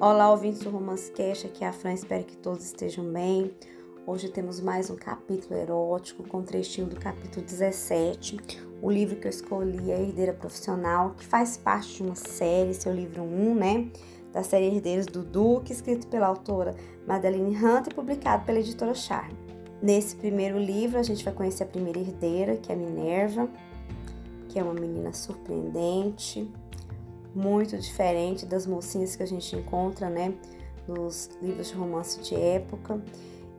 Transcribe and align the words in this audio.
Olá, 0.00 0.30
ouvintes 0.30 0.60
do 0.60 0.70
Romance 0.70 1.10
Cash, 1.10 1.44
aqui 1.44 1.64
é 1.64 1.66
a 1.66 1.72
Fran, 1.72 1.92
espero 1.92 2.22
que 2.22 2.36
todos 2.36 2.64
estejam 2.64 3.04
bem. 3.12 3.50
Hoje 4.06 4.28
temos 4.28 4.60
mais 4.60 4.90
um 4.90 4.94
capítulo 4.94 5.58
erótico 5.58 6.22
com 6.22 6.40
trechinho 6.40 6.86
do 6.86 6.94
capítulo 6.94 7.44
17. 7.44 8.36
O 8.80 8.88
livro 8.88 9.16
que 9.16 9.26
eu 9.26 9.30
escolhi 9.30 9.90
é 9.90 10.00
Herdeira 10.00 10.32
Profissional, 10.32 11.14
que 11.18 11.24
faz 11.26 11.56
parte 11.56 11.96
de 11.96 12.04
uma 12.04 12.14
série, 12.14 12.74
seu 12.74 12.94
livro 12.94 13.24
1, 13.24 13.54
né? 13.56 13.90
Da 14.32 14.44
série 14.44 14.66
Herdeiros 14.66 15.06
do 15.06 15.24
Duque, 15.24 15.72
escrito 15.72 16.06
pela 16.06 16.28
autora 16.28 16.76
Madeline 17.04 17.56
Hunter 17.56 17.92
e 17.92 17.94
publicado 17.96 18.44
pela 18.44 18.60
editora 18.60 18.94
Charme. 18.94 19.36
Nesse 19.82 20.14
primeiro 20.14 20.60
livro, 20.60 21.00
a 21.00 21.02
gente 21.02 21.24
vai 21.24 21.34
conhecer 21.34 21.64
a 21.64 21.66
primeira 21.66 21.98
herdeira, 21.98 22.56
que 22.56 22.70
é 22.70 22.74
a 22.76 22.78
Minerva, 22.78 23.48
que 24.48 24.60
é 24.60 24.62
uma 24.62 24.74
menina 24.74 25.12
surpreendente, 25.12 26.48
muito 27.34 27.76
diferente 27.78 28.46
das 28.46 28.66
mocinhas 28.66 29.14
que 29.16 29.22
a 29.22 29.26
gente 29.26 29.54
encontra, 29.54 30.08
né, 30.08 30.34
nos 30.86 31.30
livros 31.42 31.68
de 31.68 31.74
romance 31.74 32.20
de 32.20 32.34
época. 32.34 33.02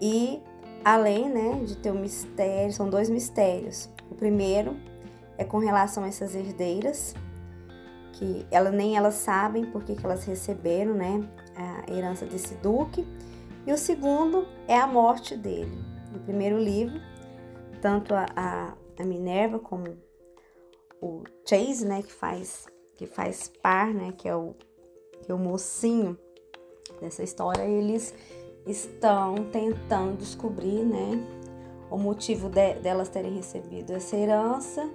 E 0.00 0.40
além, 0.84 1.28
né, 1.28 1.62
de 1.64 1.76
ter 1.76 1.90
um 1.90 2.00
mistério, 2.00 2.72
são 2.72 2.88
dois 2.88 3.08
mistérios. 3.08 3.88
O 4.10 4.14
primeiro 4.14 4.76
é 5.38 5.44
com 5.44 5.58
relação 5.58 6.04
a 6.04 6.08
essas 6.08 6.34
herdeiras, 6.34 7.14
que 8.12 8.46
ela 8.50 8.70
nem 8.70 8.96
elas 8.96 9.14
sabem 9.14 9.64
porque 9.64 9.94
que 9.94 10.04
elas 10.04 10.24
receberam, 10.24 10.94
né, 10.94 11.28
a 11.56 11.92
herança 11.92 12.26
desse 12.26 12.54
duque. 12.56 13.06
E 13.66 13.72
o 13.72 13.78
segundo 13.78 14.46
é 14.66 14.76
a 14.76 14.86
morte 14.86 15.36
dele. 15.36 15.78
No 16.12 16.18
primeiro 16.20 16.58
livro, 16.58 17.00
tanto 17.80 18.14
a, 18.14 18.26
a, 18.36 18.74
a 18.98 19.04
Minerva 19.04 19.58
como 19.58 19.96
o 21.00 21.22
Chase, 21.48 21.86
né, 21.86 22.02
que 22.02 22.12
faz 22.12 22.66
que 23.02 23.06
faz 23.06 23.50
par, 23.60 23.92
né, 23.92 24.12
que 24.16 24.28
é 24.28 24.36
o, 24.36 24.54
que 25.22 25.32
é 25.32 25.34
o 25.34 25.38
mocinho 25.38 26.16
dessa 27.00 27.24
história, 27.24 27.64
eles 27.64 28.14
estão 28.64 29.34
tentando 29.50 30.18
descobrir, 30.18 30.84
né, 30.84 31.20
o 31.90 31.98
motivo 31.98 32.48
de, 32.48 32.74
delas 32.74 33.08
terem 33.08 33.34
recebido 33.34 33.92
essa 33.92 34.16
herança 34.16 34.88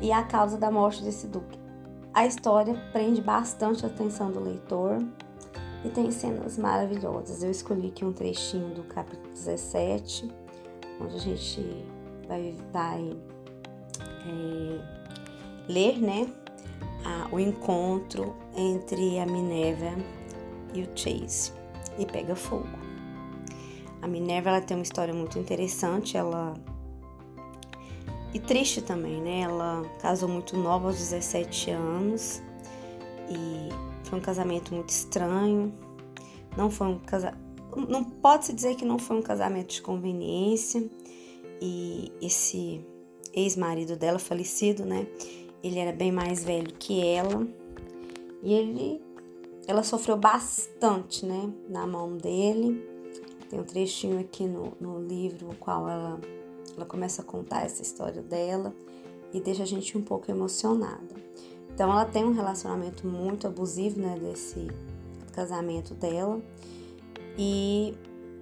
e 0.00 0.12
a 0.12 0.22
causa 0.22 0.56
da 0.56 0.70
morte 0.70 1.02
desse 1.02 1.26
duque. 1.26 1.58
A 2.14 2.26
história 2.26 2.74
prende 2.92 3.20
bastante 3.20 3.84
a 3.84 3.88
atenção 3.88 4.30
do 4.30 4.38
leitor 4.38 4.98
e 5.84 5.88
tem 5.88 6.12
cenas 6.12 6.56
maravilhosas. 6.56 7.42
Eu 7.42 7.50
escolhi 7.50 7.88
aqui 7.88 8.04
um 8.04 8.12
trechinho 8.12 8.72
do 8.72 8.84
capítulo 8.84 9.32
17, 9.32 10.30
onde 11.00 11.16
a 11.16 11.18
gente 11.18 11.84
vai, 12.28 12.54
vai 12.72 13.16
é, 14.28 15.68
ler, 15.68 15.98
né, 16.00 16.32
a, 17.04 17.28
o 17.34 17.38
encontro 17.38 18.34
entre 18.56 19.18
a 19.18 19.26
Minerva 19.26 19.92
e 20.74 20.82
o 20.82 20.88
Chase 20.94 21.52
e 21.98 22.06
pega 22.06 22.34
fogo. 22.34 22.68
A 24.00 24.06
Minerva 24.06 24.50
ela 24.50 24.60
tem 24.60 24.76
uma 24.76 24.82
história 24.82 25.12
muito 25.12 25.38
interessante, 25.38 26.16
ela 26.16 26.54
e 28.32 28.38
triste 28.38 28.82
também, 28.82 29.20
né? 29.20 29.40
Ela 29.40 29.82
casou 30.00 30.28
muito 30.28 30.56
nova, 30.56 30.88
aos 30.88 30.98
17 30.98 31.70
anos, 31.70 32.42
e 33.30 33.68
foi 34.04 34.18
um 34.18 34.22
casamento 34.22 34.74
muito 34.74 34.90
estranho. 34.90 35.72
Não 36.56 36.70
foi 36.70 36.88
um 36.88 36.98
casamento. 36.98 37.38
Não 37.88 38.04
pode 38.04 38.46
se 38.46 38.52
dizer 38.52 38.74
que 38.74 38.84
não 38.84 38.98
foi 38.98 39.16
um 39.16 39.22
casamento 39.22 39.74
de 39.74 39.82
conveniência. 39.82 40.88
E 41.60 42.12
esse 42.20 42.84
ex-marido 43.32 43.96
dela, 43.96 44.18
falecido, 44.18 44.84
né? 44.84 45.06
Ele 45.62 45.78
era 45.78 45.92
bem 45.92 46.12
mais 46.12 46.44
velho 46.44 46.72
que 46.74 47.04
ela 47.04 47.46
e 48.42 48.52
ele, 48.52 49.02
ela 49.66 49.82
sofreu 49.82 50.16
bastante, 50.16 51.26
né, 51.26 51.52
na 51.68 51.86
mão 51.86 52.16
dele. 52.16 52.86
Tem 53.50 53.58
um 53.58 53.64
trechinho 53.64 54.20
aqui 54.20 54.44
no, 54.44 54.72
no 54.80 55.00
livro, 55.02 55.50
o 55.50 55.56
qual 55.56 55.88
ela, 55.88 56.20
ela 56.76 56.86
começa 56.86 57.22
a 57.22 57.24
contar 57.24 57.64
essa 57.64 57.82
história 57.82 58.22
dela 58.22 58.74
e 59.32 59.40
deixa 59.40 59.62
a 59.62 59.66
gente 59.66 59.96
um 59.96 60.02
pouco 60.02 60.30
emocionada. 60.30 61.16
Então, 61.72 61.90
ela 61.90 62.04
tem 62.04 62.24
um 62.24 62.32
relacionamento 62.32 63.06
muito 63.06 63.46
abusivo, 63.46 64.00
né, 64.00 64.18
desse 64.18 64.68
casamento 65.32 65.94
dela. 65.94 66.40
E 67.36 67.94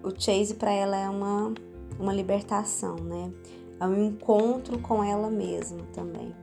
o 0.03 0.11
Chase 0.11 0.55
para 0.55 0.71
ela 0.71 0.97
é 0.97 1.09
uma, 1.09 1.53
uma 1.99 2.15
libertação, 2.15 2.97
né? 2.97 3.31
É 3.79 3.87
um 3.87 4.07
encontro 4.07 4.79
com 4.79 5.05
ela 5.05 5.29
mesma 5.29 5.83
também. 5.93 6.35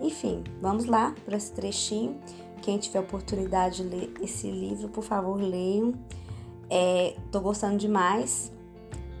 Enfim, 0.00 0.44
vamos 0.60 0.86
lá 0.86 1.14
para 1.24 1.36
esse 1.36 1.52
trechinho. 1.52 2.20
Quem 2.62 2.78
tiver 2.78 3.00
oportunidade 3.00 3.82
de 3.82 3.88
ler 3.88 4.12
esse 4.20 4.50
livro, 4.50 4.88
por 4.88 5.04
favor, 5.04 5.40
leiam. 5.40 5.94
É, 6.68 7.16
tô 7.30 7.40
gostando 7.40 7.76
demais 7.76 8.52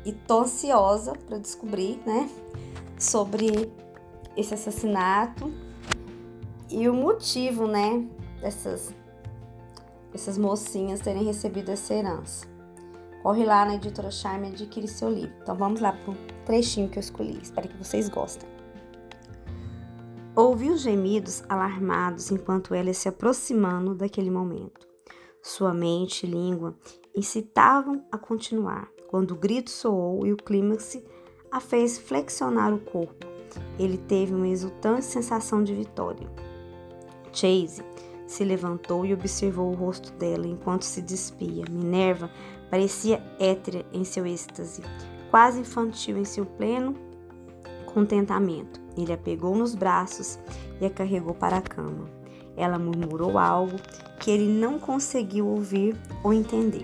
e 0.04 0.12
tô 0.12 0.40
ansiosa 0.40 1.12
para 1.12 1.38
descobrir, 1.38 2.00
né, 2.04 2.28
sobre 2.98 3.72
esse 4.36 4.54
assassinato 4.54 5.52
e 6.70 6.88
o 6.88 6.94
motivo, 6.94 7.66
né, 7.66 8.04
dessas 8.40 8.92
essas 10.12 10.38
mocinhas 10.38 11.00
terem 11.00 11.24
recebido 11.24 11.70
essa 11.70 11.92
herança. 11.92 12.46
Corre 13.22 13.44
lá 13.44 13.66
na 13.66 13.74
editora 13.74 14.10
Charme 14.10 14.48
e 14.48 14.52
adquire 14.52 14.88
seu 14.88 15.10
livro. 15.10 15.34
Então 15.42 15.54
vamos 15.54 15.80
lá 15.80 15.92
pro 15.92 16.14
trechinho 16.46 16.88
que 16.88 16.98
eu 16.98 17.00
escolhi. 17.00 17.38
Espero 17.42 17.68
que 17.68 17.76
vocês 17.76 18.08
gostem. 18.08 18.48
Ouviu 20.36 20.76
gemidos 20.76 21.42
alarmados 21.48 22.30
enquanto 22.30 22.74
ela 22.74 22.92
se 22.92 23.08
aproximando 23.08 23.94
daquele 23.94 24.30
momento. 24.30 24.86
Sua 25.42 25.72
mente 25.72 26.26
e 26.26 26.30
língua 26.30 26.76
incitavam 27.16 28.04
a 28.12 28.18
continuar, 28.18 28.86
quando 29.08 29.30
o 29.30 29.34
grito 29.36 29.70
soou 29.70 30.26
e 30.26 30.34
o 30.34 30.36
clímax 30.36 31.02
a 31.50 31.58
fez 31.58 31.96
flexionar 31.96 32.74
o 32.74 32.78
corpo. 32.78 33.26
Ele 33.78 33.96
teve 33.96 34.34
uma 34.34 34.46
exultante 34.46 35.06
sensação 35.06 35.64
de 35.64 35.74
vitória. 35.74 36.30
Chase 37.32 37.82
se 38.26 38.44
levantou 38.44 39.06
e 39.06 39.14
observou 39.14 39.70
o 39.70 39.74
rosto 39.74 40.12
dela 40.18 40.46
enquanto 40.46 40.82
se 40.82 41.00
despia. 41.00 41.64
Minerva 41.70 42.30
parecia 42.68 43.24
étrea 43.38 43.86
em 43.90 44.04
seu 44.04 44.26
êxtase, 44.26 44.82
quase 45.30 45.60
infantil 45.60 46.18
em 46.18 46.26
seu 46.26 46.44
pleno 46.44 47.05
contentamento. 47.96 48.78
Ele 48.94 49.10
a 49.10 49.16
pegou 49.16 49.56
nos 49.56 49.74
braços 49.74 50.38
e 50.78 50.84
a 50.84 50.90
carregou 50.90 51.32
para 51.32 51.56
a 51.56 51.62
cama. 51.62 52.10
Ela 52.54 52.78
murmurou 52.78 53.38
algo 53.38 53.76
que 54.20 54.30
ele 54.30 54.46
não 54.46 54.78
conseguiu 54.78 55.46
ouvir 55.46 55.96
ou 56.22 56.30
entender. 56.30 56.82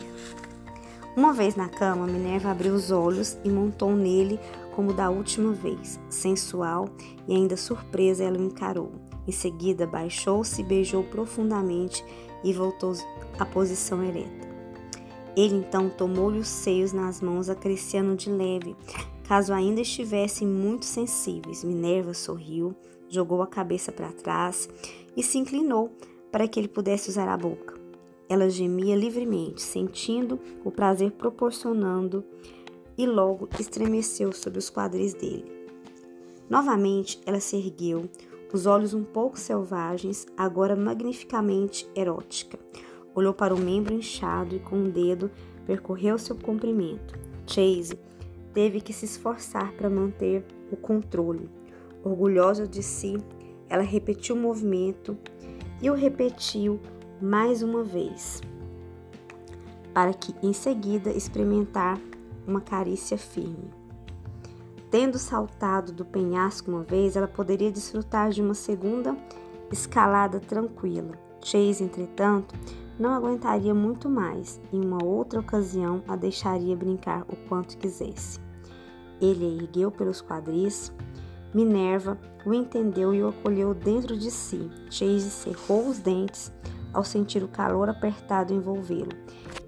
Uma 1.15 1.35
vez 1.35 1.55
na 1.55 1.69
cama, 1.69 2.07
Minerva 2.07 2.51
abriu 2.51 2.73
os 2.73 2.91
olhos 2.91 3.37
e 3.45 3.51
montou 3.51 3.95
nele 3.95 4.41
como 4.75 4.95
da 4.95 5.11
última 5.11 5.53
vez. 5.53 6.01
Sensual 6.09 6.89
e 7.29 7.37
ainda 7.37 7.59
surpresa, 7.59 8.25
ela 8.25 8.39
o 8.39 8.43
encarou. 8.43 8.93
Em 9.29 9.33
seguida, 9.33 9.87
baixou-se, 9.87 10.63
beijou 10.63 11.05
profundamente 11.05 12.03
e 12.43 12.55
voltou 12.55 12.95
à 13.39 13.45
posição 13.45 14.03
ereta. 14.03 14.49
Ele 15.37 15.57
então 15.57 15.91
tomou-lhe 15.91 16.39
os 16.39 16.49
seios 16.49 16.95
nas 16.95 17.21
mãos, 17.21 17.51
acariciando 17.51 18.17
de 18.17 18.31
leve, 18.31 18.75
Caso 19.27 19.53
ainda 19.53 19.81
estivessem 19.81 20.47
muito 20.47 20.85
sensíveis, 20.85 21.65
Minerva 21.65 22.13
sorriu, 22.13 22.75
jogou 23.09 23.43
a 23.43 23.47
cabeça 23.47 23.93
para 23.93 24.13
trás 24.13 24.69
e 25.17 25.23
se 25.23 25.39
inclinou 25.39 25.93
para 26.31 26.49
que 26.49 26.59
ele 26.59 26.69
pudesse 26.69 27.11
usar 27.11 27.29
a 27.29 27.37
boca. 27.37 27.81
Ela 28.29 28.49
gemia 28.49 28.97
livremente, 28.97 29.61
sentindo 29.61 30.41
o 30.65 30.71
prazer 30.71 31.13
proporcionando, 31.13 32.25
e 32.97 33.07
logo 33.07 33.49
estremeceu 33.59 34.33
sobre 34.33 34.59
os 34.59 34.71
quadris 34.71 35.15
dele. 35.15 35.51
Novamente 36.49 37.21
ela 37.25 37.41
se 37.41 37.57
ergueu, 37.57 38.09
os 38.53 38.67
olhos 38.67 38.93
um 38.93 39.03
pouco 39.03 39.39
selvagens, 39.39 40.27
agora 40.37 40.77
magnificamente 40.77 41.89
erótica. 41.97 42.59
Olhou 43.15 43.33
para 43.33 43.55
o 43.55 43.59
membro 43.59 43.95
inchado 43.95 44.55
e 44.55 44.59
com 44.59 44.77
um 44.77 44.91
dedo 44.91 45.31
percorreu 45.67 46.19
seu 46.19 46.37
comprimento. 46.37 47.19
Chase 47.47 47.99
teve 48.53 48.81
que 48.81 48.93
se 48.93 49.05
esforçar 49.05 49.73
para 49.73 49.91
manter 49.91 50.45
o 50.71 50.77
controle. 50.77 51.49
Orgulhosa 52.05 52.67
de 52.67 52.83
si, 52.83 53.17
ela 53.69 53.83
repetiu 53.83 54.35
o 54.35 54.39
movimento 54.39 55.17
e 55.81 55.91
o 55.91 55.95
repetiu 55.95 56.81
mais 57.21 57.63
uma 57.63 57.83
vez, 57.83 58.41
para 59.95 60.13
que 60.13 60.35
em 60.43 60.53
seguida 60.53 61.11
experimentar 61.11 61.99
uma 62.47 62.61
carícia 62.61 63.17
firme. 63.17 63.71
Tendo 64.91 65.19
saltado 65.19 65.93
do 65.93 66.05
penhasco 66.05 66.71
uma 66.71 66.83
vez, 66.83 67.17
ela 67.17 67.29
poderia 67.29 67.71
desfrutar 67.71 68.31
de 68.31 68.43
uma 68.43 68.55
segunda 68.55 69.17
escalada 69.71 70.39
tranquila. 70.39 71.13
Chase, 71.43 71.83
entretanto, 71.83 72.55
não 72.99 73.13
aguentaria 73.15 73.75
muito 73.75 74.09
mais, 74.09 74.61
em 74.73 74.85
uma 74.85 75.05
outra 75.05 75.41
ocasião 75.41 76.03
a 76.07 76.17
deixaria 76.17 76.77
brincar 76.77 77.23
o 77.23 77.37
quanto 77.49 77.77
quisesse. 77.79 78.39
Ele 79.21 79.45
a 79.45 79.63
ergueu 79.63 79.91
pelos 79.91 80.21
quadris. 80.21 80.93
Minerva 81.55 82.19
o 82.47 82.55
entendeu 82.55 83.15
e 83.15 83.23
o 83.23 83.29
acolheu 83.29 83.75
dentro 83.75 84.17
de 84.17 84.31
si. 84.31 84.71
Chase 84.91 85.31
cerrou 85.31 85.87
os 85.89 85.99
dentes, 85.99 86.53
ao 86.93 87.05
sentir 87.05 87.43
o 87.43 87.49
calor 87.49 87.89
apertado 87.89 88.53
envolvê-lo. 88.53 89.13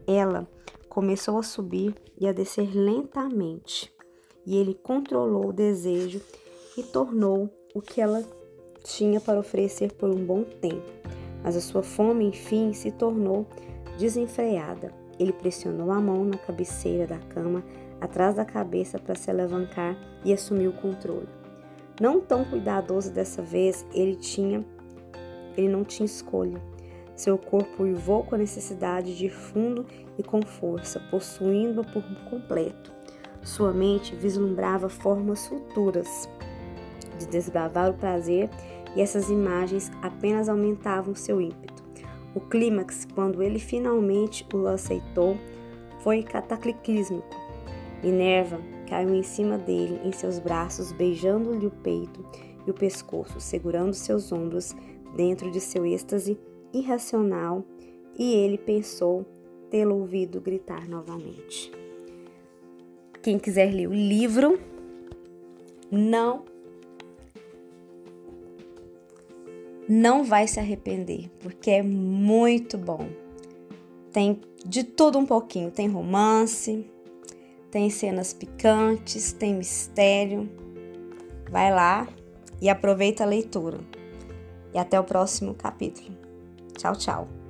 Ela 0.06 0.48
começou 0.88 1.38
a 1.38 1.42
subir 1.42 1.94
e 2.18 2.26
a 2.26 2.32
descer 2.32 2.74
lentamente, 2.74 3.92
e 4.46 4.56
ele 4.56 4.74
controlou 4.74 5.48
o 5.48 5.52
desejo 5.52 6.20
e 6.76 6.82
tornou 6.82 7.50
o 7.74 7.80
que 7.80 8.00
ela 8.00 8.22
tinha 8.82 9.20
para 9.20 9.38
oferecer 9.38 9.92
por 9.92 10.10
um 10.10 10.24
bom 10.24 10.44
tempo. 10.44 11.03
Mas 11.44 11.54
a 11.54 11.60
sua 11.60 11.82
fome, 11.82 12.24
enfim, 12.24 12.72
se 12.72 12.90
tornou 12.90 13.46
desenfreada. 13.98 14.90
Ele 15.20 15.32
pressionou 15.32 15.92
a 15.92 16.00
mão 16.00 16.24
na 16.24 16.38
cabeceira 16.38 17.06
da 17.06 17.18
cama, 17.18 17.62
atrás 18.00 18.34
da 18.34 18.44
cabeça, 18.44 18.98
para 18.98 19.14
se 19.14 19.30
alavancar 19.30 19.96
e 20.24 20.32
assumir 20.32 20.66
o 20.66 20.72
controle. 20.72 21.28
Não 22.00 22.20
tão 22.20 22.44
cuidadoso 22.44 23.12
dessa 23.12 23.42
vez, 23.42 23.86
ele 23.92 24.16
tinha 24.16 24.64
ele 25.56 25.68
não 25.68 25.84
tinha 25.84 26.06
escolha. 26.06 26.60
Seu 27.14 27.38
corpo 27.38 27.84
uivou 27.84 28.24
com 28.24 28.34
a 28.34 28.38
necessidade 28.38 29.16
de 29.16 29.26
ir 29.26 29.30
fundo 29.30 29.86
e 30.18 30.22
com 30.22 30.42
força, 30.42 31.00
possuindo-a 31.10 31.84
por 31.84 32.02
completo. 32.28 32.92
Sua 33.42 33.72
mente 33.72 34.16
vislumbrava 34.16 34.88
formas 34.88 35.46
futuras 35.46 36.28
de 37.18 37.26
desbravar 37.26 37.90
o 37.90 37.94
prazer 37.94 38.50
e 38.96 39.00
essas 39.00 39.30
imagens 39.30 39.90
apenas 40.02 40.48
aumentavam 40.48 41.14
seu 41.14 41.40
ímpeto. 41.40 41.82
O 42.34 42.40
clímax, 42.40 43.06
quando 43.14 43.42
ele 43.42 43.58
finalmente 43.58 44.46
o 44.52 44.66
aceitou, 44.66 45.36
foi 46.00 46.22
cataclísmico. 46.22 47.28
Minerva 48.02 48.60
caiu 48.88 49.14
em 49.14 49.22
cima 49.22 49.56
dele, 49.56 50.00
em 50.04 50.12
seus 50.12 50.38
braços, 50.38 50.92
beijando-lhe 50.92 51.66
o 51.66 51.70
peito 51.70 52.24
e 52.66 52.70
o 52.70 52.74
pescoço, 52.74 53.40
segurando 53.40 53.94
seus 53.94 54.32
ombros 54.32 54.74
dentro 55.16 55.50
de 55.50 55.60
seu 55.60 55.86
êxtase 55.86 56.38
irracional, 56.72 57.64
e 58.18 58.34
ele 58.34 58.58
pensou 58.58 59.24
tê-lo 59.70 59.96
ouvido 59.96 60.40
gritar 60.40 60.88
novamente. 60.88 61.72
Quem 63.22 63.38
quiser 63.38 63.72
ler 63.72 63.88
o 63.88 63.94
livro, 63.94 64.58
não 65.90 66.44
não 69.88 70.24
vai 70.24 70.46
se 70.46 70.58
arrepender, 70.58 71.30
porque 71.40 71.70
é 71.70 71.82
muito 71.82 72.78
bom. 72.78 73.08
Tem 74.12 74.40
de 74.64 74.84
tudo 74.84 75.18
um 75.18 75.26
pouquinho, 75.26 75.70
tem 75.70 75.88
romance, 75.88 76.86
tem 77.70 77.90
cenas 77.90 78.32
picantes, 78.32 79.32
tem 79.32 79.54
mistério. 79.54 80.48
Vai 81.50 81.72
lá 81.72 82.08
e 82.60 82.68
aproveita 82.68 83.24
a 83.24 83.26
leitura. 83.26 83.80
E 84.72 84.78
até 84.78 84.98
o 84.98 85.04
próximo 85.04 85.54
capítulo. 85.54 86.16
Tchau, 86.76 86.96
tchau. 86.96 87.43